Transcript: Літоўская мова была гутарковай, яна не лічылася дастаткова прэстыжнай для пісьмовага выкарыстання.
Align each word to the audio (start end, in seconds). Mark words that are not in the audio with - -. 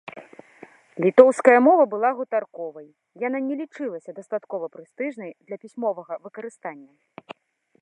Літоўская 1.03 1.57
мова 1.67 1.83
была 1.91 2.09
гутарковай, 2.21 2.87
яна 3.27 3.37
не 3.49 3.55
лічылася 3.61 4.11
дастаткова 4.21 4.65
прэстыжнай 4.77 5.31
для 5.51 5.57
пісьмовага 5.67 6.13
выкарыстання. 6.25 6.93